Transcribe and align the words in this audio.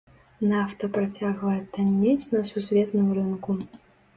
Нафта 0.51 0.87
працягвае 0.95 1.59
таннець 1.75 2.29
на 2.33 2.41
сусветным 2.53 3.07
рынку. 3.19 3.51